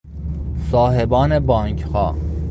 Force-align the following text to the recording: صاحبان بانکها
صاحبان 0.71 1.39
بانکها 1.39 2.15